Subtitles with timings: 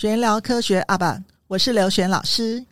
[0.00, 2.64] 玄聊科学阿爸，我是刘璇老师。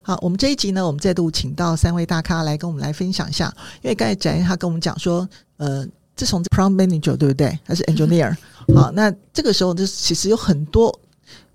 [0.00, 3.52] 好，我们这一集呢，我们再度请到三位大咖来跟我们来分享一下。
[3.82, 8.32] 因为刚才翟他跟我们讲说，呃，自从 prompt manager 对不对，还是 engineer？
[8.76, 10.96] 好，那这个时候就其实有很多，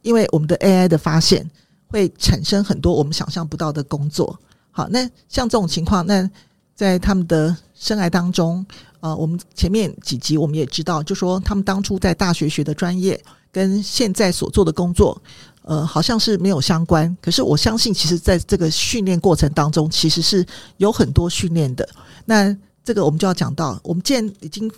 [0.02, 1.50] 因为我们的 AI 的发现
[1.88, 4.38] 会产生很多我们想象不到的工作。
[4.72, 6.30] 好，那像这种情况，那
[6.76, 8.66] 在他们的生涯当中，
[9.02, 13.22] 呃，我们前面几集我们也知道，就说他们当初在大学学的专业
[13.52, 15.22] 跟现在所做的工作。
[15.64, 20.44] 呃，好像是没有相关，可是我相信，其实在这个训练过程当中，其实是
[20.78, 21.88] 有很多训练的。
[22.26, 22.52] 那
[22.84, 24.70] 这个我们就要讲到，我们既然已经，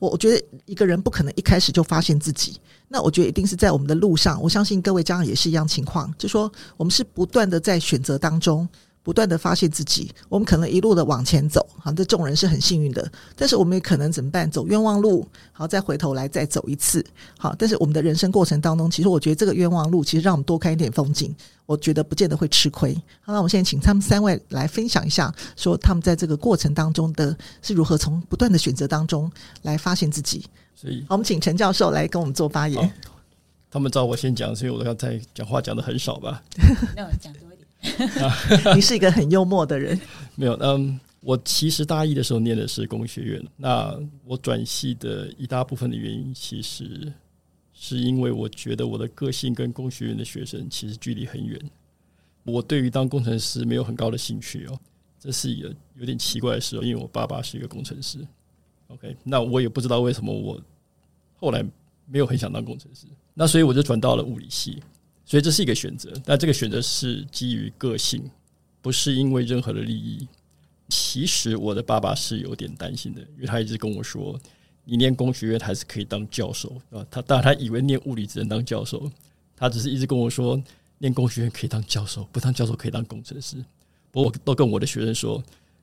[0.00, 4.42] 我我觉得一个人不可能一开始就发现自己，那我觉得一定是在我们的路上。
[4.42, 8.68] 我相信各位家长也是一样情况，就说我们是不断的在选择当中。
[9.06, 13.08] 不断的发现自己，我们可能一路的往前走，好，这众人是很幸运的。
[13.36, 14.50] 但是我们也可能怎么办？
[14.50, 17.06] 走冤枉路，好，再回头来再走一次，
[17.38, 17.54] 好。
[17.56, 21.32] 但是我们的人生过程当中，其实我觉得这个冤枉路，其实让我们多看一点风景，
[21.66, 22.92] 我觉得不见得会吃亏。
[23.20, 29.30] 好，那我们现在请他们三位来分享一下，说他们在这个过程当中的是如何从不断的选择当中
[29.62, 30.44] 来发现自己。
[30.74, 32.92] 所以，好，我们请陈教授来跟我们做发言。
[33.70, 36.42] 他们找我先讲，所以我刚才讲话讲的很少吧？
[36.96, 37.46] 没有讲多。
[38.74, 39.98] 你是一个很幽默的人。
[40.34, 43.42] 没有，嗯，我其实大一的时候念的是工学院。
[43.56, 47.12] 那我转系的一大部分的原因，其实
[47.72, 51.60] 是因为我觉得我的个性跟工学院的学生其实距离很远。
[52.44, 54.78] 我对于当工程师没有很高的兴趣哦，
[55.18, 58.18] 这是一个有点奇怪的事哦，因为我爸爸是一个工程师。
[58.88, 60.60] OK，那我也不知道为什么我
[61.40, 61.64] 后来
[62.06, 63.06] 没有很想当工程师。
[63.34, 64.80] 那所以我就转到了物理系。
[65.26, 68.22] 所以这是一个选择，但这个选择是基于个性，
[68.80, 70.26] 不是因为任何的利益。
[70.88, 74.40] 其实我的爸爸是有点担心的，因为他一直跟我说
[74.86, 79.10] ：“你念工学院还是可以当教授啊。”他当然他以为念物理只能当教授，
[79.56, 80.62] 他只是一直跟我说
[80.98, 83.56] ：“念工学院可以当教授，不当教授可以当工程师。”
[84.12, 85.42] 不过我都跟我的学生说：“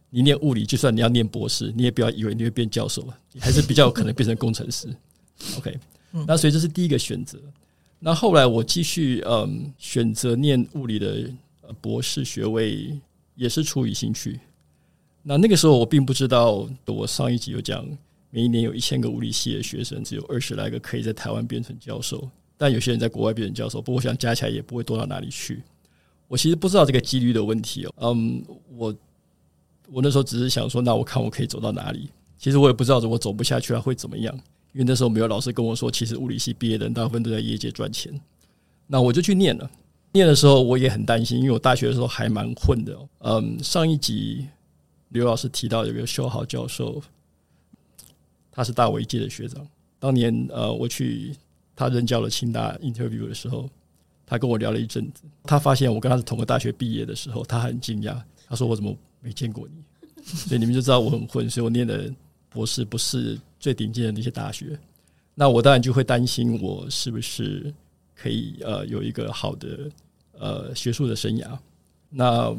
[0.10, 4.88] 你念物理，就算你要念博士，你也不要以为你会变教授，你还是比较有可能变成工程师。”
[5.58, 5.78] OK，
[6.26, 7.38] 那所以这是第一个选择。
[8.06, 11.24] 那后来我继续嗯选择念物理的
[11.80, 13.00] 博士学位，
[13.34, 14.38] 也是出于兴趣。
[15.22, 17.88] 那那个时候我并不知道，我上一集有讲，
[18.30, 25.64] 每一年有一千个物理系的学生，只有二十来个可以在台湾变成教授，但有些人在国外变成教授，不过我想加起来也不会多到哪里去。
[26.28, 27.94] 我其实不知道这个几率的问题哦。
[28.02, 28.44] 嗯，
[28.76, 28.94] 我
[29.90, 32.10] 我那时候只是想说，那我看我可以走到哪里。
[32.38, 34.38] 其实我也不知道，如果走不下去了会怎么样。
[34.74, 38.12] 因为那时候没有老师跟我说，其实物理系毕业的人大部分都在业界赚钱，
[38.88, 39.70] 那我就去念了。
[40.12, 42.98] 念的时候我也很担心，因为我大学的时候还蛮混的。
[43.20, 44.48] 嗯，上一集
[45.10, 47.02] 刘老师提到有个修豪教授，
[48.52, 49.66] 他是大我一届的学长。
[50.00, 51.36] 当年呃，我去
[51.76, 53.70] 他任教了清大 interview 的时候，
[54.26, 55.24] 他跟我聊了一阵子。
[55.44, 59.84] 他发现我跟他是同个大学毕业的时候，他很惊讶，他说我怎么没见过你？
[60.24, 62.14] 所以你们就知道我很混，所以我念的
[62.54, 63.38] 博士不是。
[63.64, 64.78] 最顶尖的那些大学，
[65.36, 67.74] 那我当然就会担心我是不是
[68.14, 69.90] 可以呃有一个好的
[70.38, 71.58] 呃学术的生涯。
[72.10, 72.54] 那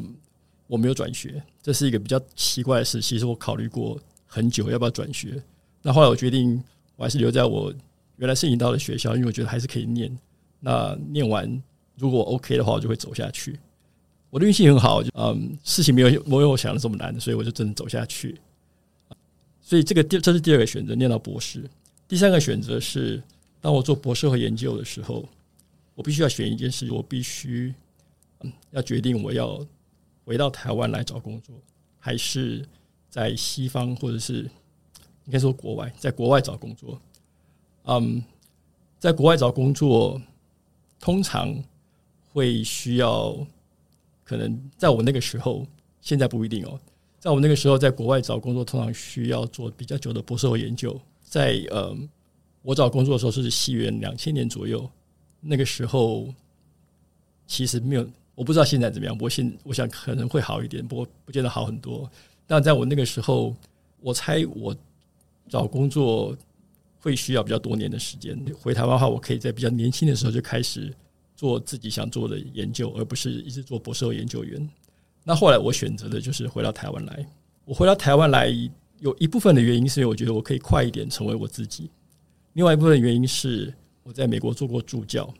[0.65, 2.99] 我没有转学，这是一个比较奇怪的事。
[2.99, 5.39] 其实我考虑过很久要不要转学，
[5.83, 6.59] 那后来我决定
[6.95, 7.71] 我还是留在我
[8.17, 10.11] 原来申请到的学校，因为我觉得还是可以念。
[10.59, 11.61] 那念完
[11.99, 13.59] 如果 OK 的话，我就会走下去。
[14.31, 18.35] 我的运气很好，就嗯，事情没有没有我想的这么难，所以我就真的走下去。
[19.67, 21.67] 所以这个第这是第二个选择，念到博士。
[22.07, 23.21] 第三个选择是，
[23.59, 25.27] 当我做博士后研究的时候，
[25.95, 27.73] 我必须要选一件事，我必须
[28.69, 29.65] 要决定我要
[30.23, 31.55] 回到台湾来找工作，
[31.97, 32.63] 还是
[33.09, 34.43] 在西方或者是
[35.25, 37.01] 应该说国外，在国外找工作。
[37.85, 38.23] 嗯，
[38.99, 40.21] 在国外找工作
[40.99, 41.59] 通常
[42.31, 43.35] 会需要，
[44.23, 45.65] 可能在我那个时候，
[46.01, 46.79] 现在不一定哦。
[47.25, 50.95] 在我那个时候，在国外找工作，通常需要做比较久的博士后研究。
[51.23, 51.97] 在呃，
[52.61, 54.87] 我找工作的时候是西元两千年左右，
[55.41, 56.31] 那个时候
[57.47, 59.17] 其实没有，我不知道现在怎么样。
[59.19, 62.07] 我现我想可能会好一点，不过不见得好很多。
[62.45, 63.55] 但在我那个时候，
[64.01, 64.75] 我猜我
[65.49, 66.37] 找工作
[66.99, 68.39] 会需要比较多年的时间。
[68.61, 70.93] 回台湾的话，我可以在比较年轻的时候就开始
[71.35, 74.69] 做自己想做的研究，而不是一直做博士后研究员。
[75.27, 77.25] 那后来我选择的就是回到台湾来。
[77.65, 78.47] 我回到台湾来
[78.99, 81.89] 有一部分的原因是因为我觉得我可以快一点成为我自己，
[82.53, 83.73] 另外一部分原因是
[84.03, 85.33] 我在美国做过助教，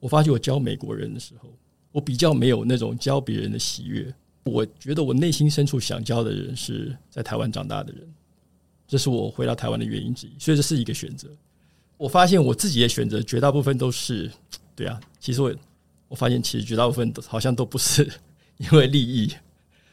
[0.00, 1.48] 我发现我教美国人的时候，
[1.92, 4.12] 我比较没有那种教别人的喜悦。
[4.44, 8.02] 我觉得我内心深处想教的人是在台湾长大的人，
[8.86, 10.30] 这是我回到台湾的原因之一。
[10.38, 11.28] 所以这是一个选择。
[11.98, 14.30] 我发现我自己的选择绝大部分都是，
[14.74, 15.54] 对啊，其实我
[16.08, 18.10] 我发现其实绝大部分都好像都不是
[18.58, 19.34] 因为利益。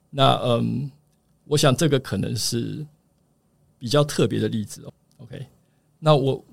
[0.09, 0.91] 那嗯，
[1.45, 2.85] 我想这个可能是
[3.79, 4.93] 比较特别的例子哦。
[5.17, 5.45] OK，
[5.99, 6.43] 那我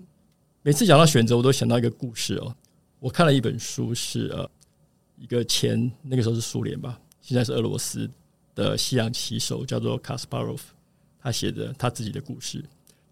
[0.63, 2.55] 每次讲到选择，我都想到一个故事哦。
[2.99, 4.49] 我看了一本书，是呃
[5.19, 8.09] 一个前那个时候是苏联吧，现在是俄罗斯
[8.55, 10.73] 的西洋棋手，叫做卡斯帕罗夫，
[11.21, 12.65] 他写的他自己的故事。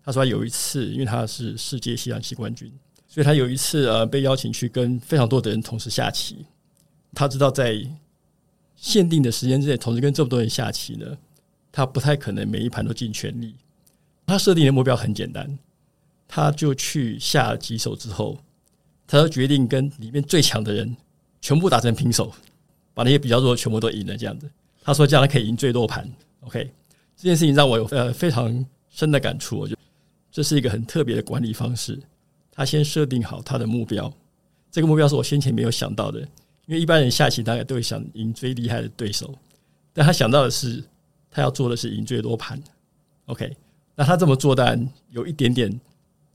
[0.02, 2.72] 他说他有一次，因为他是世界西洋棋冠军，
[3.06, 6.44] 所以他有一次呃被邀请去跟非常多的人同时下棋。
[7.12, 7.84] 他知道在
[8.80, 11.06] 限定的时间之内同时跟这么多人下棋呢，
[11.70, 13.54] 他不太可能每一盘都尽全力。
[14.26, 15.58] 他设定的目标很简单，
[16.26, 18.38] 他就去下了几手之后，
[19.06, 20.96] 他就决定跟里面最强的人
[21.42, 22.32] 全部打成平手，
[22.94, 24.16] 把那些比较弱的全部都赢了。
[24.16, 24.50] 这样子，
[24.82, 26.10] 他说这样他可以赢最多盘。
[26.40, 26.70] OK，
[27.14, 29.80] 这件事情让我有呃非常深的感触，我觉得。
[30.32, 32.00] 这是一个很特别的管理方式。
[32.52, 34.10] 他先设定好他的目标，
[34.70, 36.26] 这个目标是我先前没有想到的。
[36.70, 39.34] 因为一般人下棋大概都会想赢最厉害的对手，
[39.92, 40.80] 但他想到的是，
[41.28, 42.62] 他要做的是赢最多盘。
[43.26, 43.56] OK，
[43.96, 45.80] 那他这么做当然有一点点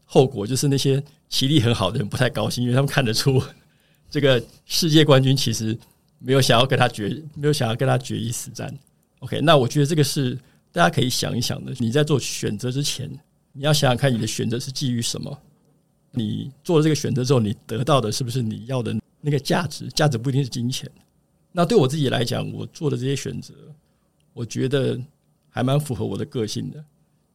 [0.04, 3.42] 后果，就是那些棋力很好的人不太高兴，因为他们看得出
[4.10, 5.78] 这个世界冠军其实
[6.20, 8.78] 没有想要跟他决，没有想要跟他决一死战。
[9.20, 10.38] OK，那我觉得这个是
[10.74, 11.74] 大家可以想一想的。
[11.80, 13.10] 你在做选择之前。
[13.58, 15.42] 你要想想看，你的选择是基于什么？
[16.12, 18.94] 你做了这个选择之后，你得到的是不是你要的
[19.26, 19.88] 那个价值？
[19.90, 20.88] 价值不一定是金钱。
[21.52, 23.56] 那对我自己来讲，我做的这些选择，
[24.34, 25.02] 我觉得
[25.50, 26.86] 还蛮符合我的个性的。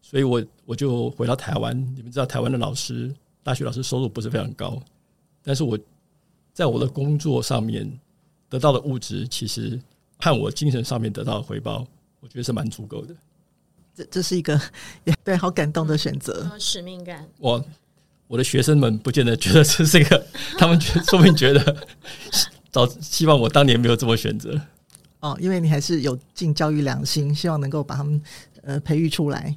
[0.00, 1.76] 所以我我就回到台湾。
[1.96, 4.80] 你们知道，台湾的老师，大学老师收入不是非常高，
[5.42, 5.76] 但是我
[6.52, 7.90] 在我的工作上面
[8.48, 9.80] 得到的物质，其实
[10.20, 11.84] 和我精神上面得到的回报，
[12.20, 13.16] 我觉得是蛮足够的。
[13.92, 14.60] 这这是一个
[15.04, 17.28] 也 对好感动的选择，使命感。
[17.38, 17.64] 我
[18.30, 20.24] 我的学生们不见得觉得这是一个，
[20.56, 21.76] 他们觉说明觉得
[22.70, 24.56] 早希望我当年没有这么选择。
[25.18, 28.22] 哦，因为你还是有尽教育良心，希望能够把他们
[28.62, 29.52] 呃培育出来。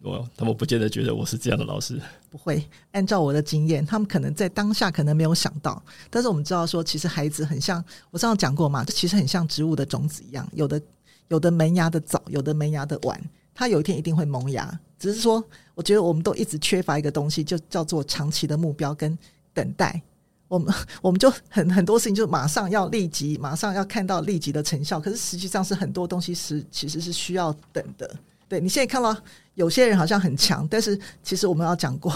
[0.00, 2.00] 我他们不见得觉得我是这样的老师。
[2.30, 10.80] 不会，按照我的经验，他们可能在当下可能没有想到，但是我们知道说，其实孩子很像我上次讲过嘛，这其实很像植物的种子一样，有的
[11.28, 13.20] 有的萌芽的早，有的萌芽的晚。
[13.54, 15.42] 他有一天一定会萌芽，只是说，
[15.74, 19.16] 我觉得我们都一直缺乏一个东西，就叫做长期的目标跟
[19.52, 20.02] 等待。
[20.48, 28.14] 我们 我们就很很多事情就马上要立即，马上要看到立即的成效，可是实际上是很多东西是其实是需要等的。
[28.48, 29.16] 对，你现在看到
[29.54, 32.12] 有些人好像很强，但是其实我们要讲过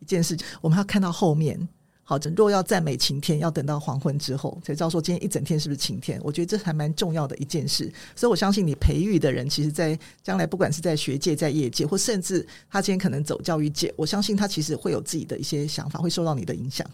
[0.00, 1.68] 一件事情，我们要看到后面。
[2.10, 6.20] 好，若要赞美晴天，要等到黄昏之后才知道说今天一整天是不是晴天。
[6.24, 16.84] 我觉得这还蛮重要的一件事，所以我相信你培育的人，其实，在将来不管是在学界、在业界，或甚至他今天可能走教育界，我相信他其实会有自己的一些想法，会受到你的影响。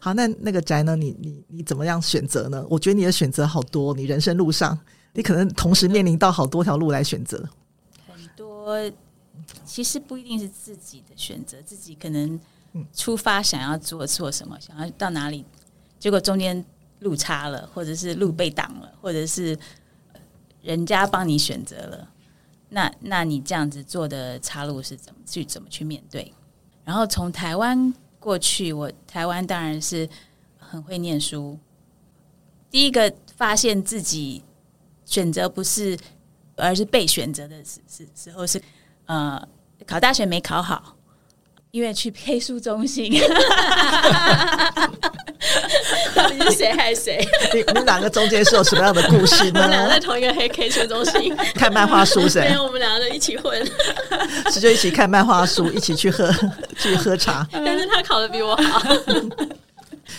[0.00, 0.96] 好，那那个宅呢？
[0.96, 2.66] 你你你怎么样选择呢？
[2.70, 4.78] 我觉得你的选择好多，你人生路上
[5.12, 7.46] 你可能同时面临到好多条路来选择。
[8.06, 8.90] 很多
[9.66, 12.40] 其实不一定是自己的选择，自己可能。
[12.92, 15.44] 出发想要做做什么，想要到哪里，
[15.98, 16.64] 结果中间
[17.00, 19.58] 路差了，或者是路被挡了，或者是
[20.62, 22.08] 人家帮你选择了，
[22.68, 26.32] 那那你这样子做的岔路是怎么去怎么去面对？
[26.84, 30.08] 然后从台湾过去，我台湾当然是
[30.58, 31.58] 很会念书，
[32.70, 34.42] 第一个发现自己
[35.04, 35.98] 选择不是，
[36.56, 38.62] 而是被选择的时时时候是
[39.06, 39.48] 呃
[39.86, 40.96] 考大学没考好。
[41.70, 43.12] 因为去 K 书中心，
[46.14, 47.24] 到底是谁害谁？
[47.54, 49.60] 你你们两个中间是有什么样的故事呢？
[49.62, 52.40] 我们两个在同一个黑 K 书中心看漫画书，谁？
[52.40, 53.64] 没有，我们两个一起混，
[54.52, 56.28] 是就一起看漫画书，一起去喝
[56.76, 57.46] 去喝茶。
[57.52, 58.82] 但是他考的比我好，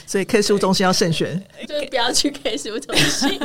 [0.06, 3.38] 所以 K 书中心要慎选，就是不要去 K 书中心。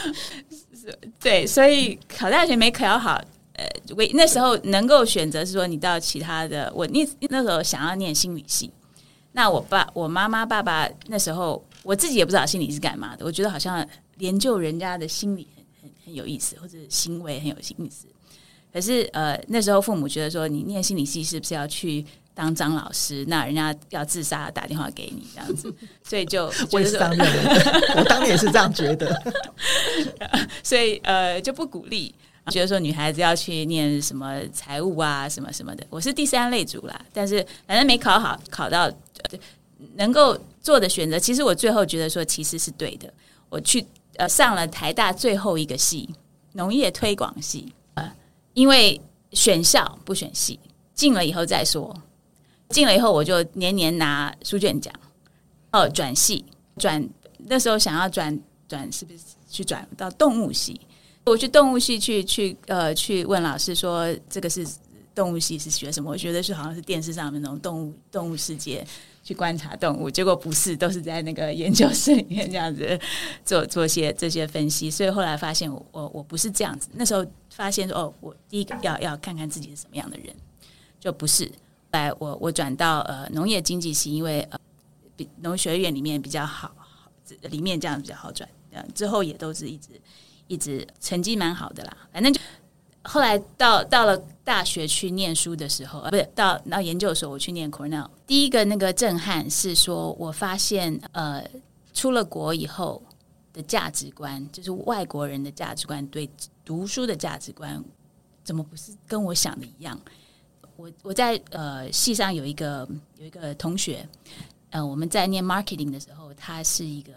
[1.20, 3.20] 对，所以考大学没考好。
[3.54, 8.70] 呃，为那时候能够选择是说，你到其他的，我那那时候想要念心理系，
[9.32, 13.86] 那我爸、我妈妈、爸爸那时候，我自己也不知道心理是干嘛的，我觉得好像
[14.18, 18.06] 研究人家的心理很很很有意思，或者行为很有意思。
[18.72, 23.22] 可是呃，那时候父母觉得说，你念心理系是不是要去当张老师？
[23.28, 25.70] 那人家要自杀打电话给你这样子，
[26.02, 27.26] 所以就我也是当年，
[27.98, 29.22] 我当年也是这样觉得，
[30.64, 32.14] 所以呃就不鼓励。
[32.50, 37.00] 觉得说女孩子要去念什么财务啊，什么什么的，我是第三类组啦。
[37.12, 38.90] 但是反正没考好，考到
[39.94, 43.12] 能够做的选择，其实我最后觉得说其实是对的。
[43.48, 46.08] 我去呃上了台大最后一个系
[46.52, 48.12] 农业推广系，呃，
[48.54, 49.00] 因为
[49.32, 50.58] 选校不选系，
[50.94, 51.96] 进了以后再说。
[52.70, 54.92] 进了以后我就年年拿书卷奖。
[55.70, 56.44] 哦，转系
[56.76, 57.08] 转
[57.38, 60.80] 那时候想要转转是不是去转到动物系？
[61.24, 64.66] 我去动物系去去呃去问老师说这个是
[65.14, 66.10] 动物系是学什么？
[66.10, 68.86] 我觉得是好像是电视上面那种动物动物世界
[69.22, 72.98] 去观察动物，结果不是，都是在那个研究室里面这样子
[73.44, 74.90] 做做些这些分析。
[74.90, 76.88] 所以后来发现我我我不是这样子。
[76.94, 80.34] 那时候发现哦，我第一个要要看看自己是什么样的人，
[80.98, 81.50] 就不是。
[81.92, 84.58] 来我我转到呃农业经济系，因为呃。
[85.14, 86.74] 比农学院里面比较好，
[87.50, 88.48] 里面这样比较好转。
[88.94, 89.90] 之后也都是一直
[90.52, 91.96] 一直成绩蛮好的啦。
[92.12, 92.38] 反正就
[93.04, 98.08] 后来到到了大学去念书的时候，不是到到研究所，我去念 Cornell。
[98.26, 101.42] 第一个那个震撼是说，我发现呃，
[101.94, 103.02] 出了国以后
[103.52, 106.28] 的价值观，就是外国人的价值观，对
[106.64, 107.82] 读书的价值观，
[108.44, 109.98] 怎么不是跟我想的一样？
[110.76, 114.06] 我我在呃系上有一个有一个同学。
[114.74, 117.12] 呃，我们在念 marketing 的时候，他是一个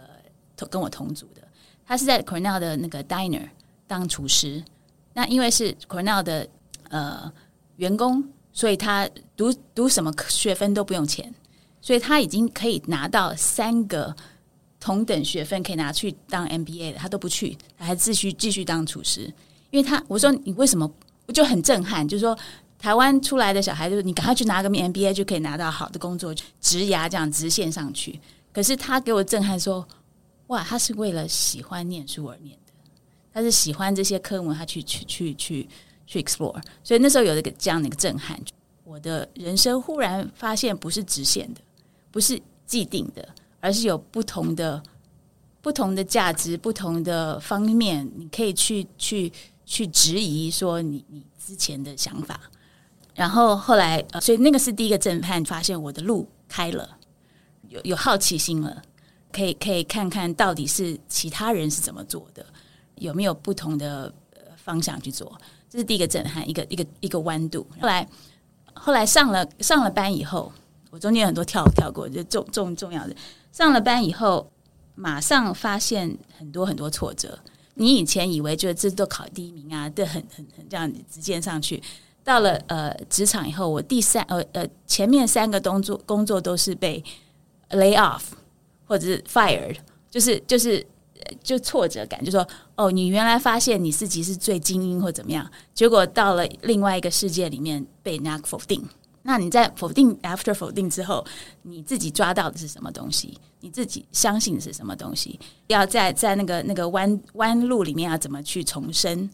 [0.57, 1.41] 同跟我同组的，
[1.85, 3.47] 他是在 Cornell 的那个 diner
[3.87, 4.63] 当厨师。
[5.13, 6.47] 那因为是 Cornell 的
[6.89, 7.31] 呃
[7.77, 11.33] 员工，所以他读读什么学分都不用钱，
[11.81, 14.15] 所以他已经可以拿到三个
[14.79, 19.21] 同等学分，可以拿去当 MBA 的，他都不去，还继续继续当厨师。
[19.71, 20.91] 因为他我说你为什么？
[21.27, 22.37] 我就很震撼，就是说。
[22.77, 28.19] 台湾出来的小孩，就是你赶快去拿个 MBA 就可以拿到好的工作，职涯这样直线上去。
[28.53, 29.87] 可是他给我震撼说
[30.47, 32.73] ：“哇，他是为了喜欢念书而念的，
[33.33, 35.69] 他是喜欢这些科目，他去去去去
[36.05, 36.61] 去 explore。
[36.83, 38.39] 所以那时候有一个这样的一个震撼，
[38.83, 41.61] 我的人生忽然发现不是直线的，
[42.11, 43.27] 不是既定的，
[43.59, 44.81] 而是有不同的
[45.61, 49.31] 不同的价值、不同的方面，你可以去去
[49.65, 52.39] 去质疑说你你之前的想法。”
[53.15, 56.97] 然后后来，呃，所以那个是第一个震撼，发现我的路开了，
[57.69, 58.83] 有有好奇心了，
[59.35, 62.45] 可以可以看看到底是其他人是怎么做的，
[62.95, 64.13] 有没有不同的
[64.55, 65.37] 方向去做，
[65.69, 67.67] 这是第一个震撼，一个一个一个弯度。
[67.81, 68.07] 后来
[68.73, 70.49] 后来上了上了班以后，
[70.89, 73.13] 我中间有很多跳跳过，就重重重要的。
[73.51, 74.49] 上了班以后，
[74.95, 77.37] 马上发现很多很多挫折。
[77.73, 81.83] 你以前以为就是这都考第一名啊，这很很很这样直接上去。
[82.23, 87.03] 到了呃职场以后，我第三呃呃前面三个工作工作都是被
[87.71, 88.21] lay off
[88.85, 89.75] 或者是 fired，
[90.09, 90.85] 就是就是
[91.43, 98.83] 就挫折感，就说哦，你原来发现你自己是最精英或怎么样，结果到了另外一个世界里面被那个否定。
[99.23, 101.25] 那你在否定 after 否定之后，
[101.63, 103.37] 你自己抓到的是什么东西？
[103.61, 105.39] 你自己相信的是什么东西？
[105.67, 109.29] 要在在那个那个弯弯路里面要怎么去重生？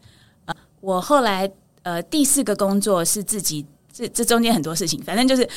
[0.45, 1.51] 呃，我后来。
[1.83, 5.49] 呃，第四个工作是自己，这这中间很多事情，反正就是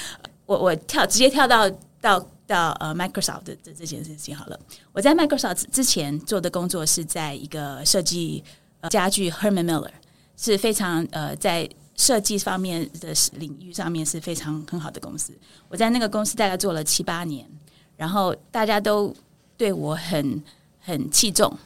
[0.47, 1.71] 我我跳直接跳到
[2.05, 4.61] 到到呃 Microsoft 的这这件事情好了。
[4.93, 8.45] 我在 Microsoft 之前做的工作是在一个设计、
[8.81, 9.91] 呃、家具 Herman Miller，
[10.37, 15.33] 是非常呃在设计方面的领域上面是非常很好的公司。
[15.71, 17.49] 我在那个公司大概做了七八年，
[17.97, 19.15] 然后大家都
[19.57, 20.45] 对我很
[20.81, 21.57] 很器重。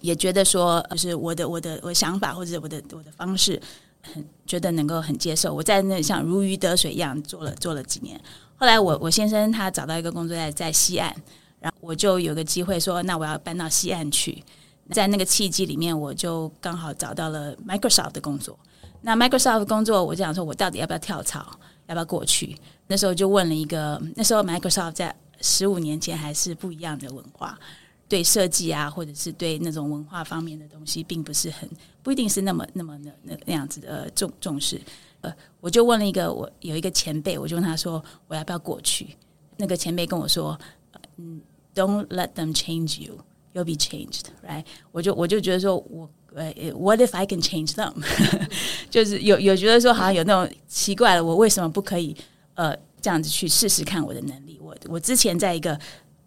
[0.00, 3.62] 也觉得说，就是我的我的我想法或者我的我的方式，
[4.02, 5.54] 很觉得能够很接受。
[5.54, 8.20] 我在那像如鱼得水一样做了做了几年。
[8.62, 11.12] 后来我我先生他找到一个工作在在西岸，
[11.58, 14.40] 然后我就有个机会说，那我要搬到西岸去。
[14.92, 18.56] 在那个契机里面，我就刚好找到了 Microsoft 的工作。
[19.00, 22.56] 那 Microsoft 工作，我就想说我到底要不要跳槽，要不要过去？
[22.86, 27.58] 那时候就问了一个，那时候 Microsoft 在十五年前还是不一样的文化。
[28.08, 31.68] 对设计啊，或者是对那种文化方面的东西，并不是很
[32.00, 34.80] 不一定是那么那么那那那样子的重重视。
[35.22, 39.16] 呃，我就问了一个我有一个前辈，我就问他说，我要不要过去？
[39.56, 40.56] 那个前辈跟我说，
[41.16, 41.40] 嗯
[41.74, 43.18] ，Don't let them change you,
[43.54, 44.64] you'll be changed, right？
[44.92, 47.94] 我就我就觉得说我呃，What if I can change them？
[48.90, 52.16] 就是有有觉得说好像有那种奇怪的，我为什么不可以
[52.54, 54.58] 呃这样子去试试看我的能力？
[54.60, 55.78] 我我之前在一个。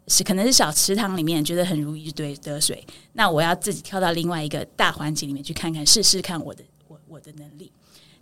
[0.07, 7.71] 是可能是小池塘里面觉得很如鱼得得水，那我要自己跳到另外一个大环境里面去看看，试试看我的我我的能力。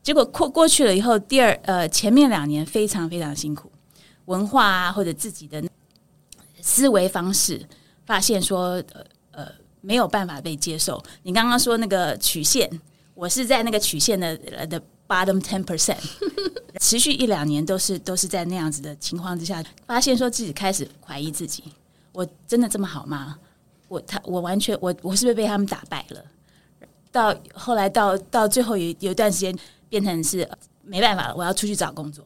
[0.03, 3.71] 结果过过去了以后，第二呃前面两年非常非常辛苦，
[4.25, 5.63] 文化啊或者自己的
[6.61, 7.65] 思维方式，
[8.05, 9.47] 发现说呃呃
[9.79, 11.01] 没有办法被接受。
[11.23, 12.69] 你刚刚说那个曲线，
[13.15, 15.97] 我是在那个曲线的 的 bottom ten percent。
[16.81, 21.63] 持续一两年都是都是在那样子的情况之下，发现说自己开始怀疑自己，
[22.11, 23.37] 我真的这么好吗？
[23.87, 26.25] 我他我完全我我是不是被他们打败了？
[27.11, 29.55] 到后来到到最后有有一段时间
[29.93, 30.49] 变成是
[30.81, 32.25] 没办法了，我要出去找工作。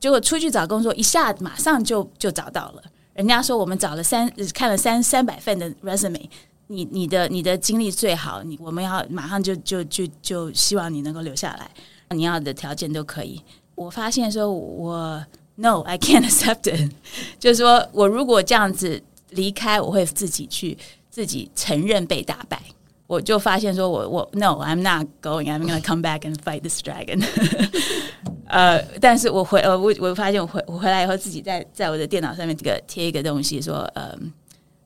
[0.00, 2.82] 结果出去找工作，一下马上就就找到了。
[3.12, 6.26] 人家说我们找了三看了三三百份的 resume，
[6.68, 11.70] 你你的你的经历最好，你我们要马上就就就就希望你能够留下来，
[12.16, 13.42] 你要的条件都可以。
[13.74, 15.22] 我发现说我
[15.56, 16.90] no I can't accept it，
[17.38, 20.78] 就是说我如果这样子离开，我会自己去
[21.10, 22.62] 自己承认被打败。
[23.06, 25.46] 我就发现说我我 no I'm not going.
[25.46, 27.24] I'm gonna come back and fight this dragon。
[28.48, 34.16] 呃，但是我回呃我我发现我回我回来以后自己在在我的电脑上面这个贴一个东西说呃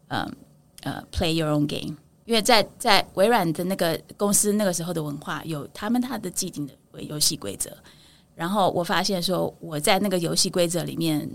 [0.08, 0.30] 呃
[0.82, 7.70] 呃 play your own game，因为在在微软的那个公司那个时候的文化有他们他的既定的游戏规则，
[8.34, 11.28] 然后我发现说我在那个游戏规则里面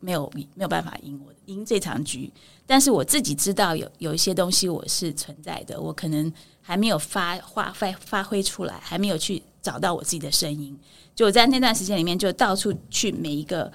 [0.00, 2.30] 没有没有办法赢我赢这场局。
[2.66, 10.78] 但是我自己知道有有一些东西我是存在的，我可能还没有发发发发挥出来，还没有去找到我自己的声音。
[11.14, 13.72] 就我在那段时间里面，就到处去每一个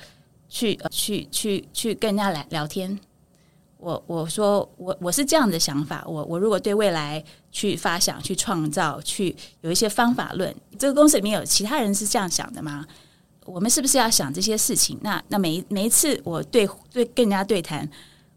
[0.47, 2.99] 去去去去跟人家来聊天。
[3.77, 12.85] 我我说我我是这样的想法，我我如果对未来去发想、去创造、去有一些方法论，这个公司里面有其他人是这样想的吗？
[13.45, 14.99] 我们是不是要想这些事情？
[15.01, 17.89] 那那每一每一次我对对跟人家对谈。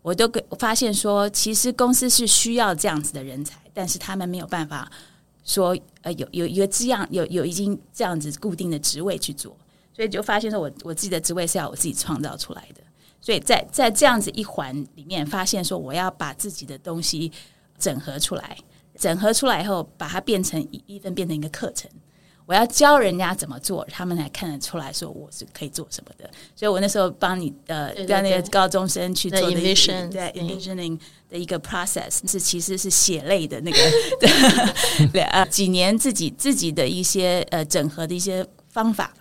[0.03, 4.89] 我都给发现说，其实公司是需要这样子的人才，但是他们没有办法
[5.43, 9.57] 说，呃，有有一个这样有有已经这样子固定的职位去做，
[9.93, 12.81] 所以就发现说我我自己的职位是要我自己创造出来的，
[13.21, 17.33] 所以在在这样子一环里面，发现说我要把自己的东西
[17.77, 18.57] 整合出来，
[18.97, 21.91] 整合出来以后，把它变成一一份变成一个课程。
[22.47, 26.31] 我要教人家怎么做，他们才看得出来说我是可以做什么的。
[26.55, 30.97] 所以我那时候帮你呃，让那个高中生去做的 envision 对 envisioning
[31.29, 33.79] 的一个 process 是其实是血泪的那个
[35.13, 39.13] 对呃几年自己自己的一些呃整合的一些方法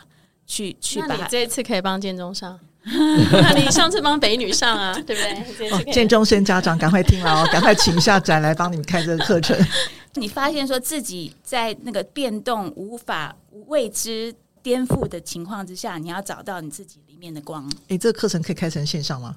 [0.46, 1.08] 去去把。
[1.08, 5.70] 那你这一次可以帮建中上， 那你上次帮北女上啊，对不对？
[5.72, 9.57] 哦，建中生家长赶快听了哦，赶快请下展来帮你们开这个课程。
[10.16, 13.36] 你发现说自己在那个变动、无法
[13.68, 17.70] 未知、颠覆的情况之下，你要找到你自己里面的光。
[17.90, 19.36] 诶，这个课程可以开成线上吗？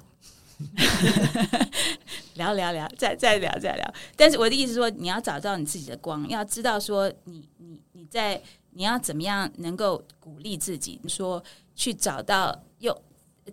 [2.35, 3.93] 聊聊聊，再再聊再聊。
[4.15, 11.43] 但是我的意思说，你要找到你自己的光，要知道说你你你在你要怎么样能够鼓励自己，说
[11.75, 13.01] 去找到又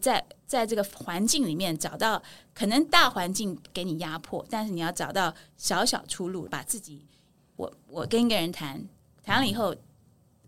[0.01, 0.25] 在。
[0.47, 2.23] 在这个环境里面找到
[2.55, 7.05] 可能大环境给你压迫，但是你要找到小小出路，把自己。
[7.57, 8.83] 我我跟一个人谈
[9.23, 9.75] 谈了以后，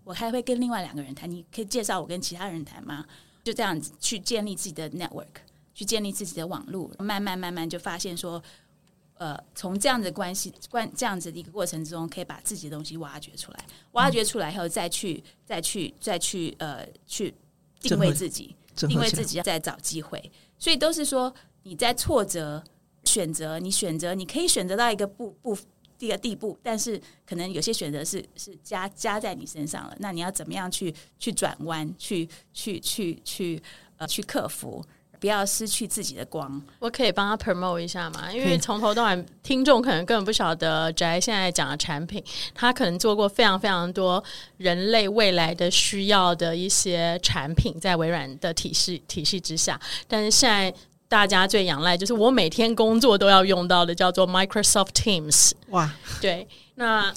[0.05, 1.31] 我还会跟另外两个人谈。
[1.31, 3.05] 你可以介绍我跟其他人谈吗？
[3.43, 5.27] 就这样子去建立自己的 network，
[5.75, 8.43] 去建立自己的网络，慢慢慢慢就发现说，
[9.15, 13.65] 呃，从这样的关系关这样子的一个过程之中，可以把自己的东西挖掘出来。
[13.93, 17.35] 挖掘出来以后，再去再去再去呃去
[17.81, 18.55] 定位自己。
[18.87, 22.63] 定位自己再找机会，所以都是说你在挫折
[23.03, 25.59] 选择，你选择你可以选择到一个不不
[25.99, 33.63] 第个地步，但是可能有些选择是是加加在你身上了，那你要怎么样去去转弯，去去去去
[33.97, 34.85] 呃去克服。
[35.21, 36.63] 不要失去自己的光。
[36.79, 38.33] 我可以帮他 promote 一下吗？
[38.33, 42.23] 因为从头到尾，听众可能根本不晓得宅现在讲的产品，
[42.55, 44.23] 他可能做过非常非常多
[44.59, 49.81] 人类未来的需要的一些产品，在微软的体系体系之下。
[50.07, 50.73] 但是现在
[51.09, 55.53] 大家最仰赖，就是我每天工作都要用到的，叫做 Microsoft Teams。
[55.71, 55.91] 哇，
[56.21, 57.13] 对，那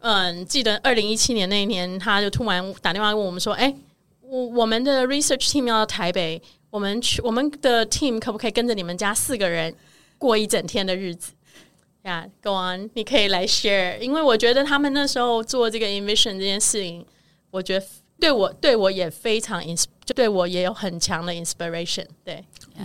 [0.00, 3.74] 嗯，记得二零一七年那一年，他就突然打电话问我们说：“哎，
[4.20, 6.40] 我我们的 research team 要到台北。”
[6.74, 9.72] 我们去我们的 team 可不可以跟着你们家四个人
[10.18, 11.32] 过一整天的日子？
[12.02, 17.06] 呀、yeah，Go on，你可以来 share，因为我觉得他们那时候做这个 invision 这件事情，
[17.52, 17.86] 我觉得
[18.18, 22.06] 对我对我也非常 ins，就对我也有很强的 inspiration。
[22.24, 22.44] 对，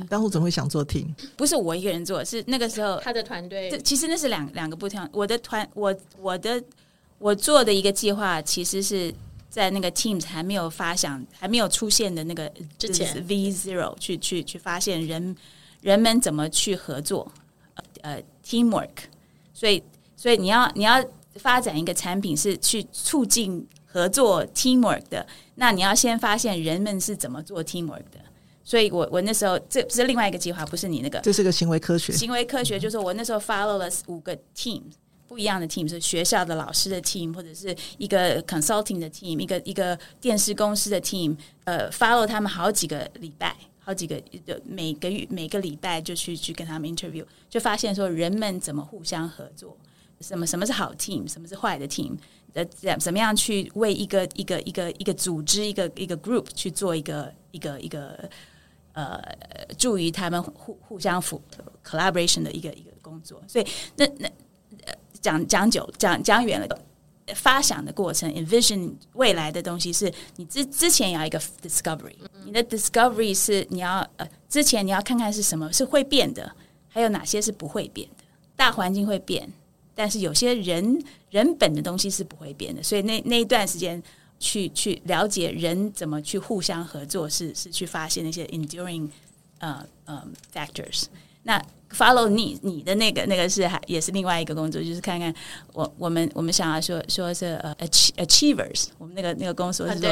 [0.09, 1.07] 当初怎么会想做 team？
[1.35, 3.77] 不是我一个人做，是那个时候他的团队。
[3.79, 5.07] 其实那是两两个不同。
[5.11, 6.63] 我的团，我我的
[7.17, 9.13] 我做的一个计划其实是。
[9.51, 12.47] 在那个 Teams 还没有发想、还没有出现的那个
[12.77, 15.35] 之前，V Zero 去去去发现人
[15.81, 17.31] 人们怎么去合作，
[18.01, 18.89] 呃，Teamwork。
[19.51, 19.81] 所以，
[20.15, 21.03] 所以你要你要
[21.37, 25.25] 发展一个产品是去促进合作 Teamwork 的，
[25.55, 28.19] 那你要先发现人们是怎么做 Teamwork 的。
[28.69, 32.13] 所以我我那时候这是另外一个计划，不是你那个，这是个行为科学。
[32.13, 34.83] 行为科学就是我那时候 follow 了五个 Team。
[35.27, 44.19] 不一样的 team 是学校的老师的 team，或者是一个 consulting 的 team，一个一个电视公司的 team，呃，follow 他们好几个礼拜，好几个
[44.65, 49.77] 每个月每个礼拜就去去跟他们 interview，就发现说人们怎么互相合作，
[50.19, 52.17] 什么什么是好 team，什么是坏的 team，
[52.53, 58.27] 呃，怎怎么样去为一个一个一个一个组织一个一个 group 去做一个一个一个
[59.05, 61.41] 呃助于他们互互相辅
[61.85, 64.29] collaboration 的一个一个工作，所以那那
[65.21, 66.79] 讲讲久讲讲远了。
[67.35, 76.51] 发想的过程，envision 未来的东西是你之之前要一个 discovery，你的 discovery 是你要呃之前你要看看是什么是会变的，
[76.87, 78.23] 还有哪些是不会变的。
[78.55, 79.47] 大环境会变，
[79.93, 82.81] 但是有些人人本的东西是不会变的。
[82.81, 84.01] 所以那那一段时间
[84.39, 89.09] 去去了解人怎么去互相合作，是是去发现那些 enduring
[89.59, 91.03] 呃呃 factors。
[91.43, 95.33] 那 follow 你你的那个那个是还也是另外一个工作，就是看看
[95.73, 97.73] 我我们我们想要说说是呃
[98.17, 100.09] achievers，我们那个那个公司是说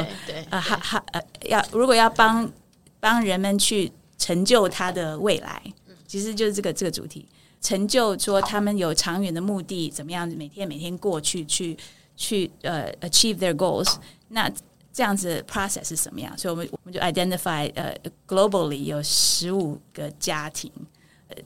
[0.50, 2.50] 啊哈哈呃要如果要帮
[2.98, 5.62] 帮人们去成就他的未来，
[6.06, 7.28] 其实就是这个这个主题，
[7.60, 11.76] 成就说他们有长远的目的，怎么样每天每天过去去
[12.16, 13.94] 去呃 achieve their goals，
[14.28, 14.50] 那
[14.92, 16.36] 这样子 process 是什么样？
[16.36, 17.94] 所以我们我们就 identify 呃
[18.26, 20.70] globally 有十五个家庭。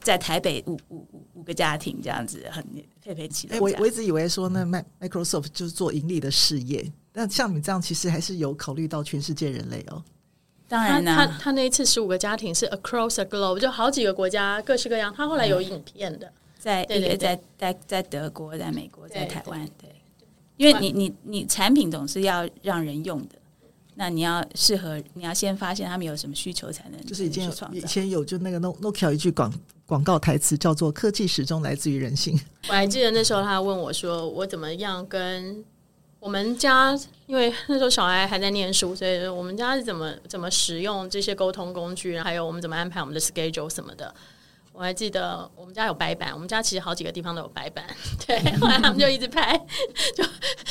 [0.00, 2.64] 在台北五五五五个家庭这样子很
[3.02, 3.60] 配配齐的。
[3.60, 4.64] 我我一直以为说那
[5.00, 10.00] Microsoft 就是做盈利的事业，但像你这样其实还是有考虑到全世界人类哦。
[10.68, 15.12] 当然呢，他他那一次十五个家庭是 across the globe，就好几个国家，各式各样。
[15.12, 19.90] 他后来有影片的，在对对在在在德国，在美国，在台湾，对。
[20.62, 23.36] 因为你你你产品总是要让人用的，
[23.96, 29.52] 那你要适合，你要先发现他们有什么需求，才能就是已经以前有就那个 Nokia 一句广。
[29.84, 32.40] 广告台词叫做“科技始终来自于人性”。
[32.68, 35.62] 我还记得那时候他问我说：“我怎么样跟
[36.18, 36.98] 我们家？
[37.26, 44.14] 因为那时候小孩还在念书，所以我们家是怎么怎么使用这些沟通工具，还有我们怎么安排我们的 schedule 什么的。”
[44.72, 47.84] 我还记得我们家有白板，我们家其实好几个地方都有白板。
[48.26, 49.56] 对，后来他们就一直拍，
[50.16, 50.24] 就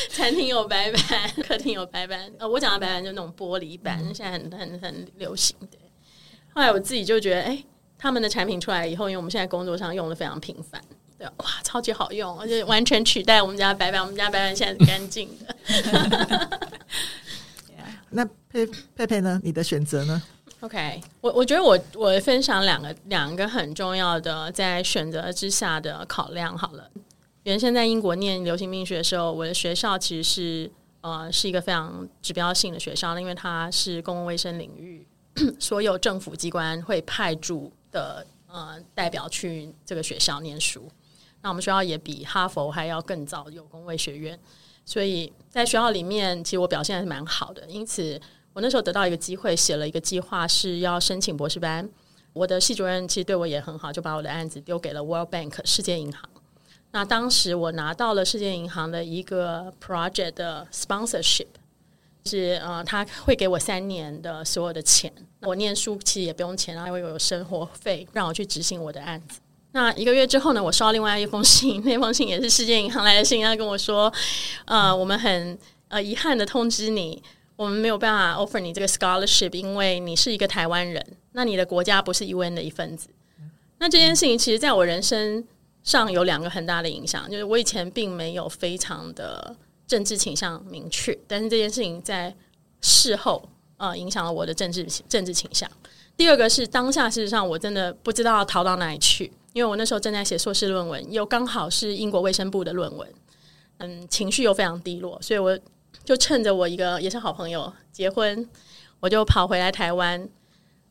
[0.10, 2.32] 餐厅有白板，客厅有白板。
[2.40, 5.56] 呃，我讲的白板就那种玻璃板，现在很很很流行。
[5.70, 5.80] 对，
[6.54, 7.64] 后来我自己就觉得，哎。
[8.04, 10.82] 他们的产品出来以后，因为我们现在工作上用的非常频繁，
[11.20, 14.02] 对，哇，超级好用，而且完全取代我们家白板。
[14.02, 16.60] 我们家白板现在是干净的。
[18.10, 19.40] 那佩佩佩呢？
[19.44, 20.20] 你的选择呢
[20.62, 26.89] ？OK，我我觉得我我分享两个两个很重要的在选择之下的考量好了。
[27.43, 30.71] 原先在英国念流行病学的时候，我的学校其实是
[31.02, 35.06] 呃是一个非常指标性的学校，因为它是公共卫生领域，
[35.60, 37.71] 所有政府机关会派驻。
[37.91, 40.89] 的呃代表去这个学校念书，
[41.41, 44.39] 那我们学校也比哈佛还要更早有公卫学院，
[44.86, 47.65] 所以在学校里面，其实我表现还是蛮好的。
[47.67, 48.17] 因此，
[48.54, 51.90] 我那时候得到一个机会，写了一个计划是要申请博士班。
[52.34, 56.22] 我的系主任其实对我也很好，就把我的案子丢给了 World Bank 世界银行。
[56.92, 61.48] 那当时我拿到了世界银行的一个 project sponsorship。
[62.24, 69.40] 是呃，他会给我三年的所有的钱，我念书其实也不用钱，然后还会有生活费让我去执行我的案子。
[69.72, 74.14] 那一个月之后呢，我收到另外一封信，那封信也是世界银行来的信，他跟我说，
[74.66, 77.24] 呃，我们很呃遗憾的通知你，
[77.56, 83.10] 我们没有办法 offer 你这个 scholarship，因为你是一个台湾人，那你的国家不是 UN 的一份子。
[83.80, 85.44] 那这件事情其实在我人生
[85.84, 89.56] 上有两个很大的影响，就是我以前并没有非常的。
[89.88, 92.34] 政治倾向明确，但是这件事情在
[92.80, 93.44] 事后
[93.76, 95.70] 呃影响了我的政治政治倾向。
[96.16, 103.14] 第二个是当下，事实上我真的不知道要逃到哪里去，因为我那时候正在写硕士论文，又刚好是英国卫生部的论文，
[103.80, 105.60] 嗯，情绪又非常低落，所以我
[106.04, 108.48] 就趁着我一个也是好朋友结婚，
[109.00, 110.28] 我就跑回来台湾。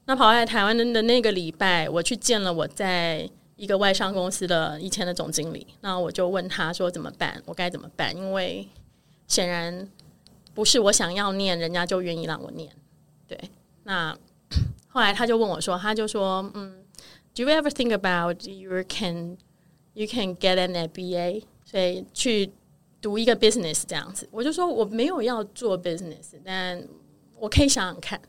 [0.06, 8.68] 那跑回来台湾的那个礼拜，我去见了我在一个外商公司的以前的总经理，那我就问他说怎么办，我该怎么办，因为。
[9.28, 9.88] 显然
[10.54, 12.68] 不是我想要念，人家就愿意让我念。
[13.28, 13.38] 对，
[13.84, 14.12] 那
[14.88, 16.82] 后来他就问我说：“他就说，嗯
[17.32, 19.38] ，Do you ever think about you can
[19.94, 21.44] you can get an MBA？
[21.64, 22.50] 所以去
[23.00, 26.82] 读一个 business 这样子。”我就说我没有要做 business，但
[27.38, 28.20] 我可以想想看。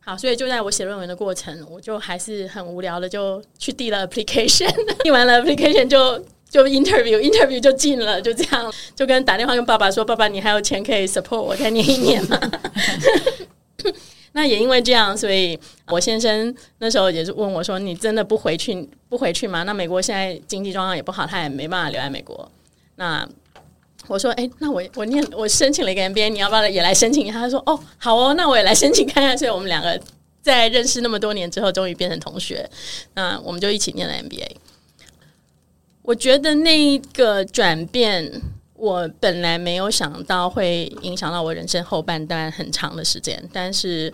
[0.00, 6.24] 好，所以就在我写论文的过程，我就还是很无聊的就去递了 application， 递完了 application 就。
[6.50, 12.36] 就 interview，interview 就进了，就这样，就跟打电话跟爸爸说：“爸爸，你还有钱可以 support 我再念一年吗？”
[14.34, 22.50] 那也因为这样，所以我先生那时候也是问我说：“你真的不回去不回去吗？”那美国现在经济状况也不好，他也没办法留在美国。
[22.96, 23.24] 那
[24.10, 29.98] 我说：“哎、那我我念我申请了一个 MBA，你要不要也来申请一下？”他说：“哦，好哦，那我也来申请看看。”所以我们两个
[30.42, 32.68] 在认识那么多年之后，终于变成同学。
[33.14, 34.48] 那我们就一起念了 MBA。
[36.02, 38.42] 我觉得那一个转变，
[38.74, 43.40] 我本来没有想到会影响到我人生后半段很长的时间。
[43.52, 44.12] 但是，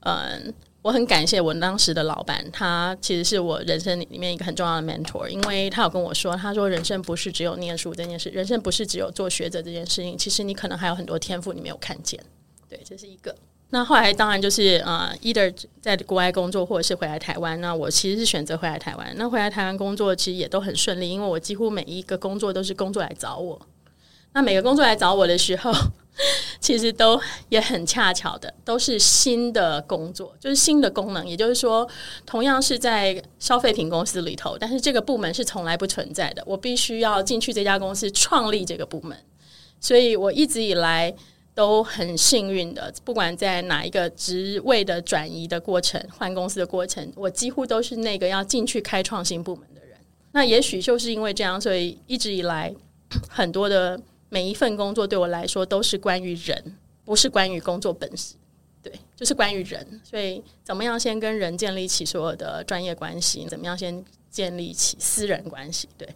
[0.00, 12.18] 嗯，我很感谢我当时的老板，他其实是我人生里面一个很重要的 mentor，因为他有跟我说，他说人生不是只有念书这件事，人生不是只有做学者这件事情，其实你可能还有很多天赋你没有看见。
[12.68, 13.34] 对，这是一个。
[13.70, 17.60] 那后来当然就是呃，either 在国外工作，或者是回来台湾。
[17.60, 19.12] 那我其实是选择回来台湾。
[19.16, 23.60] 那回来台湾工作其实也都很顺利，因为我几乎每一个工作都是工作来找我。
[24.32, 25.70] 那每个工作来找我的时候，
[26.60, 31.26] 其实都也很恰巧的，都是新的工作，就是新的功能。
[31.26, 31.88] 也就是说，
[32.26, 39.16] 同样是在消费品公司里头，但是这个部门是从来不存在的，我必须要进去这家公司创立这个部门。
[39.80, 41.14] 所以我一直以来。
[41.54, 49.98] 都很幸运的，不管在哪一个职位的转移的过程、换公司的过程，我几乎都是那个要进去开创新部门的人。
[50.30, 52.72] 那也许就是因为这样，所以一直以来
[53.28, 58.36] 很多的每一份工作对我来说都是关于人，不是关于工作本身。
[58.82, 60.00] 对，就是关于人。
[60.04, 63.44] 所以怎么样先跟人建立起所有的专业关系？
[63.46, 65.88] 怎么样先建立起私人关系？
[65.98, 66.08] 对，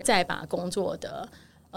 [0.00, 1.28] 再把工作的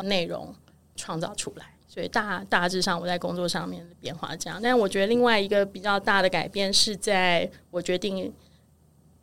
[0.04, 0.54] 内容
[0.96, 1.66] 创造出来。
[1.88, 8.32] 所以大大致上我在工作上面的变化这样，但我觉得另外一个比较大的改变是在我决定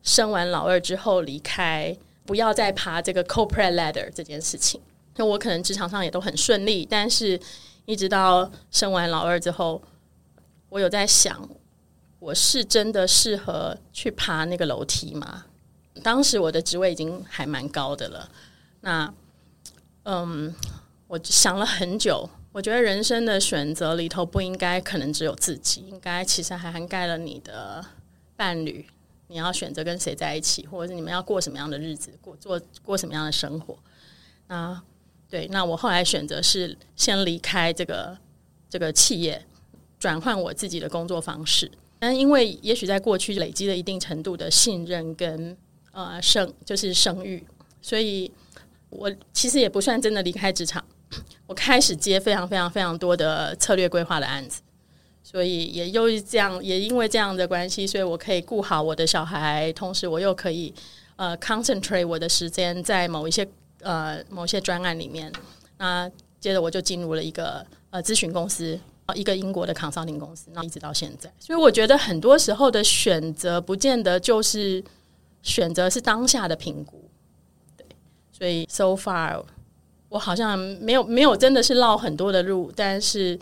[0.02, 1.96] 生完老二之后离开，
[2.26, 4.80] 不要再爬这个 corporate ladder 这件事情。
[5.16, 7.38] 那我可能职场上也都很顺利，但是
[7.84, 9.80] 一直到生完老二之后，
[10.68, 11.48] 我有在想，
[12.18, 15.44] 我是真的适合去爬那个楼梯吗？
[16.02, 18.28] 当时我的职位已经还蛮高的了，
[18.80, 19.14] 那
[20.02, 20.54] 嗯，
[21.06, 22.28] 我想了很久。
[22.50, 27.84] 我觉得人生的选择里头不应该可能只有自己，应该其实还涵盖了你的
[28.36, 28.86] 伴侣，
[29.26, 33.76] 你要选择跟谁在一起，或者是你们要过什么样的日子，过做过什么样的生活。
[34.46, 34.80] 那
[35.34, 38.16] 对，那我后来选择是先离开这个
[38.70, 39.44] 这个企业，
[39.98, 41.68] 转换我自己的工作方式。
[41.98, 45.56] 但因为也许在过去累积了一定程度的信任跟
[45.90, 47.44] 呃声就是声誉，
[47.82, 48.30] 所以
[48.90, 50.84] 我其实也不算真的离开职场。
[51.48, 54.62] 我开始接非常非常非常多的策略规划的案子，
[55.24, 60.72] 所以也又这样，也因为这样的关系，所以我可以顾好我的小孩，同时我又可以
[61.16, 63.44] 呃 concentrate 我的时间在某一些
[63.84, 65.32] 呃某些专案里面。
[65.78, 68.76] 那接着我就进入了一个呃咨询公司，
[69.14, 71.32] 一个英国的康绍林公司，那一直到现在。
[71.38, 74.82] 所以我觉得很多时候的选择不见得就是
[75.42, 77.08] 选择是当下的评估，
[77.76, 77.86] 对，
[78.32, 79.42] 所以 so far。
[80.10, 83.36] 我好像没有没有真的是绕很多的路，但是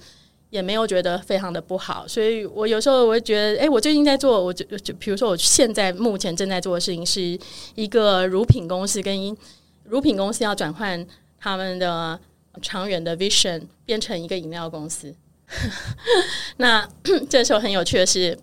[0.49, 7.39] 也没有觉得非常的不好，所以我有时候我会觉得，哎，我最近在做，我就就比如说我现在目前正在做的事情是
[7.75, 9.37] 一个乳品公司跟
[9.85, 11.07] 乳品公司要转换
[11.39, 12.19] 他们的
[12.61, 15.15] 长远的 vision 变成一个饮料公司。
[16.57, 16.89] 那
[17.29, 18.39] 这时候很有趣的是，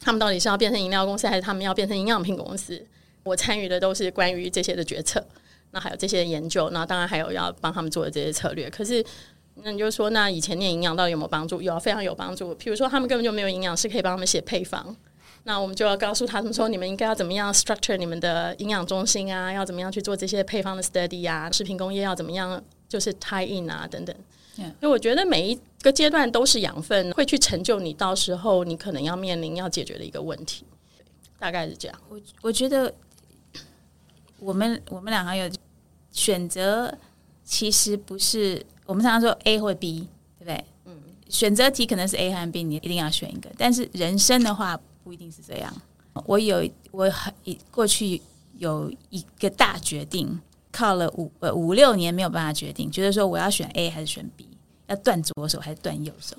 [0.00, 2.86] 他们到底是要变成饮料公司，还是他们要变成营养品公司？
[3.24, 5.24] 我参与的都是关于这些的决策。
[5.70, 8.70] 那还有这些研究，那当然还有要帮他们做的这些策略。
[8.70, 9.04] 可是，
[9.56, 11.60] 那你就说，那以前念营养到底有没有帮助？
[11.60, 12.54] 有，非常有帮助。
[12.54, 14.96] 比如说，他们根本就没有营养师可以帮他们写配方，
[15.48, 19.50] 那我们就要告诉他们说，你们应该要怎么样 structure 你们的营养中心啊？
[19.50, 21.50] 要怎么样去做这些配方的 study 啊？
[21.50, 24.14] 食品工业要怎么样，就是 tie in 啊等等。
[24.82, 30.64] 以我觉得每一个阶段都是养分，会去成就你到时候你可能要面临要解决的一个问题。
[31.38, 31.98] 大概是这样。
[32.10, 32.94] 我我觉得。
[34.40, 35.50] 我们我们两个有
[36.12, 36.96] 选择，
[37.42, 40.06] 其实不是我们常常说 A 或 B，
[40.38, 40.64] 对不对？
[40.84, 40.96] 嗯，
[41.28, 43.50] 选择题可能是 A 和 B，你一定要选一个。
[43.58, 45.74] 但是人生的话不一定是这样。
[46.26, 47.32] 我有我很
[47.70, 48.20] 过去
[48.58, 50.38] 有一个大决定，
[50.70, 54.46] 靠了五呃五六年没有办法决定，觉得说我要选 A 还是选 B，
[54.86, 56.36] 要断左手还是断右手。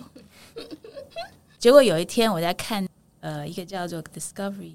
[1.57, 2.87] 结果有一天我在看
[3.21, 4.73] 呃一个叫做 Discovery。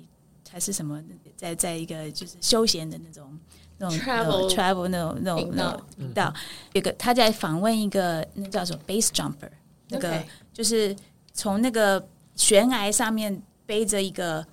[0.51, 1.03] 还是什么，
[1.37, 3.37] 在在一个就是休闲的那种
[3.77, 6.33] 那种 travel travel 那种那种那种频道，
[6.75, 9.51] 有个他在访问一个那叫做 base jumper，
[9.89, 10.95] 那个就是
[11.33, 14.46] 从那个悬崖上面背着一个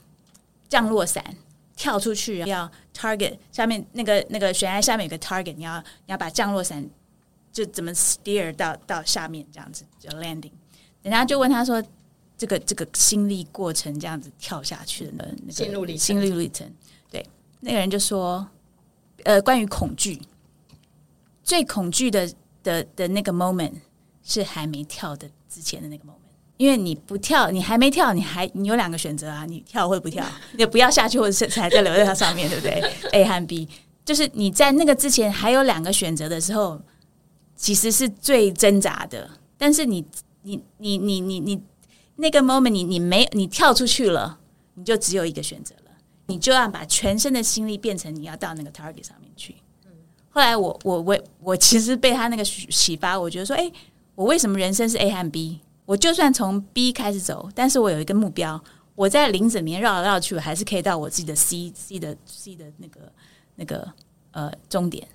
[0.70, 1.24] 降落伞
[1.76, 6.90] 跳出去，要 target 下面那个那个悬崖下面有个 target，你要你要把降落伞
[7.52, 10.52] 就怎么 steer 到到下面这样子就 landing，
[11.02, 11.84] 人家就问他说。
[12.38, 16.68] 这个这个心历过程这样子跳下去的那个心路历心路历程，
[17.12, 17.24] 对。
[17.60, 18.50] 那个人就说，
[19.26, 20.20] 呃，关于恐惧，
[21.44, 22.28] 最恐惧的
[22.64, 23.74] 的的那个 moment
[24.24, 26.16] 是还没跳的之前的那个 moment，
[26.62, 30.24] 因为你不跳，你还没跳，你还你有两个选择啊，你跳或不跳，
[30.56, 32.80] 你不要下去，或者是还在留在它上面，对不对
[33.14, 33.68] ？A 和 B，
[34.06, 36.80] 就是你在那个之前还有两个选择的时候，
[37.56, 39.28] 其实是最挣扎的。
[39.58, 40.06] 但是你
[40.44, 41.60] 你你你你你
[42.18, 44.38] 那个 moment，你你没你跳出去了，
[44.76, 45.92] 你就只有一个选择了，
[46.28, 49.56] 你就要把全身的心力变成你要到那个 target 上面去。
[50.30, 53.72] 后来我我我我其实被他那个启发，我觉得说，哎，
[54.14, 55.60] 我为什么人生是 A 和 B？
[55.86, 58.62] 我就算从 B 开始走，但是我有一个目标，
[58.96, 63.14] 我在林子里面绕来绕去，我还是可以到我自己的 C C 的 C 的那个
[63.56, 63.94] 那个
[64.32, 65.08] 呃终点。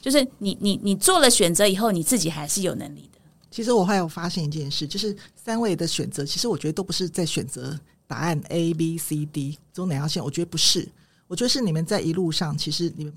[0.00, 3.18] 就是你你你做了选择以后，你自己还是有能力的。
[3.50, 10.88] 其实我还有发现一件事，就是三位的选择，其实我觉得都不是在选择答案 A B C D 走哪条线，我觉得不是，
[11.26, 13.12] 我觉得是你们在一路上，其实你们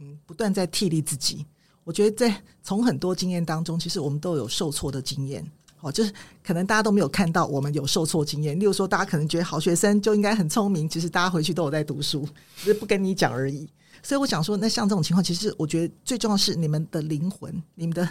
[0.00, 1.46] 嗯不断在替力自己。
[1.84, 5.44] 我觉得在从很多经验当中，其实我们都有受挫的经验。
[5.84, 6.10] 哦，就是
[6.42, 8.58] 可能大家都没有看到我们有受挫经验。
[8.58, 13.68] 例如说，大家可能觉得好学生就应该很聪明，其实大家回去都有在读书，只是不跟你讲而已。
[14.02, 18.08] 所以我想说，那像这种情况，其实我觉得最重要是你们的灵魂，你们的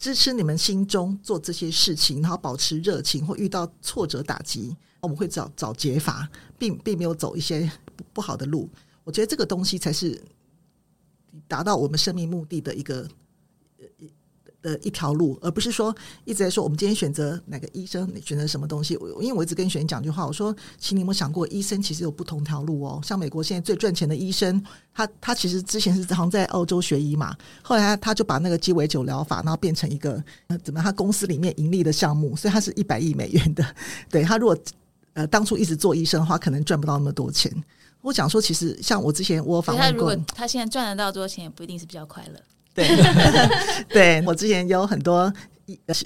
[0.00, 8.68] 支持，你们心中做这些事情，然后保持热情，或遇到挫折打击，我们会找找解法，并并没有走一些不不好的路。
[9.04, 10.20] 我觉得这个东西才是
[11.46, 13.08] 达到我们生命目的的一个。
[14.62, 15.94] 的一条路，而不是说
[16.24, 18.96] 一直在说我们今天选择哪个医生，你选择什么东西。
[18.96, 23.00] 我因为我一直跟学员讲一句话，我说，请你有没有想过，医生其实有不同条路哦。
[23.04, 24.62] 像美国现在最赚钱的医生，
[24.94, 30.22] 他他其实之前是好像在澳洲学医嘛，后来他就把那个鸡尾酒疗法，然后变成一个
[30.62, 33.64] 怎么他公司里面盈利的项目，所以他是一百亿美元的。
[34.08, 34.56] 对，他如果
[35.14, 37.52] 呃当初一直做医生的话，可能赚不到那么多钱。
[38.00, 42.40] 我讲说，其实像我之前我访问过，他如果他现在赚得到多钱，也不一定是比较快乐。
[42.74, 42.86] 对，
[43.88, 45.32] 对我之前有很多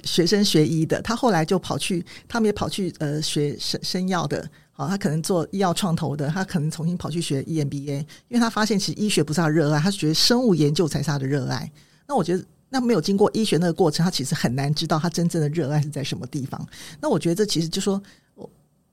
[0.03, 11.69] 学生学医的，他后来就跑去，他们也跑去呃学生生药的，好，他可能做医药创投的，他可能重新跑去学 EMBA，因为他发现其实医学不是他热爱，他是觉得生物研究才是他的热爱。
[12.07, 16.67] 那我觉得，那没有经过医学那个过程，他其实很难知道他真正的热爱是在什么地方。
[17.01, 18.01] 那我觉得这其实就说。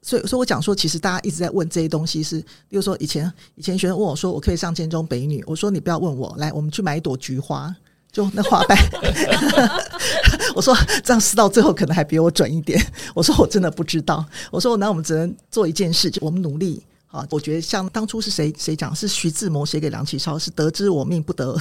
[0.06, 5.42] 所以，所以我讲说，其实大家一直在问这些东西是，是比如说以前以前学生问我说，我可以上建中北女？
[5.46, 7.74] 我说你不要问我，来，我们去买一朵菊花，
[8.12, 8.78] 就那花瓣。
[10.54, 12.78] 我说这样试到最后可能还比我准一点。
[13.14, 14.22] 我说我真的不知道。
[14.50, 17.26] 我说那我们只能做一件事，就我们努力啊。
[17.30, 21.58] 我觉得像当初是谁谁讲，是徐志摩写给梁启超，是得知我命不得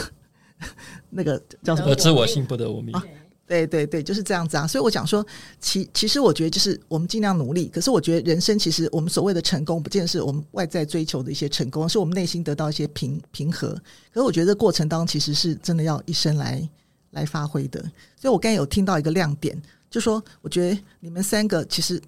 [1.09, 1.87] 那个叫什么？
[1.87, 2.93] 得知我幸不得我命。
[2.93, 3.01] 啊
[3.45, 4.65] 对对对，就是这样子啊！
[4.65, 5.25] 所以我讲说，
[5.59, 7.67] 其其实我觉得就是我们尽量努力。
[7.67, 13.69] 可是我觉得人生其实我们所谓的成功，不见得是我们外在追求的一些成功，是我们内心得到一些平平和。
[14.11, 16.69] 可是我觉得这过程当中其实是真的要一生来
[17.11, 17.79] 来发挥的。
[18.15, 22.01] 所以我刚才有听到一个亮点，就说我觉得你们三个其实。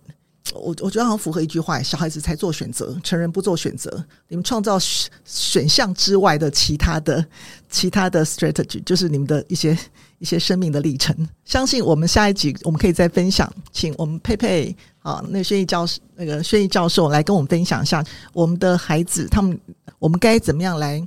[0.53, 4.03] 我我觉得好像符合一句话：小孩子才做选择，成人不做选择。
[4.27, 4.77] 你们创造
[5.25, 7.25] 选项之外的其他的
[7.69, 9.77] 其他的 strategy，就是你们的一些
[10.19, 11.15] 一些生命的历程。
[11.45, 19.60] 相信我们下一集我们可以再分享，请我们佩佩啊，那轩逸教授那个轩逸教授来跟我们分享一下我们的孩子，他们
[19.97, 21.05] 我们该怎么样来。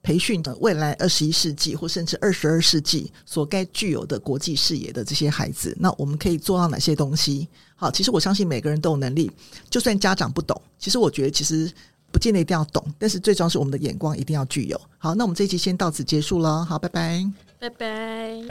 [0.00, 7.46] 培训的未来二十一世纪或甚至二十二世纪所该具有的国际视野的这些孩子，那我们可以做到哪些东西？
[7.80, 9.30] 好，其实我相信每个人都有能力，
[9.70, 11.72] 就算家长不懂，其实我觉得其实
[12.10, 14.80] 不见得一定要懂，但是最重要是我们的眼光一定要具有。
[14.98, 17.24] 好，那我们这一期先到此结束了，好，拜拜，
[17.60, 18.42] 拜拜。